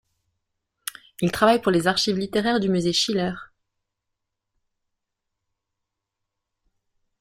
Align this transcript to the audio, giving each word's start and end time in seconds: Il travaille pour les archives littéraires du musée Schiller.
Il 1.21 1.31
travaille 1.31 1.61
pour 1.61 1.71
les 1.71 1.85
archives 1.85 2.17
littéraires 2.17 2.59
du 2.59 2.69
musée 2.69 2.91
Schiller. 2.91 3.33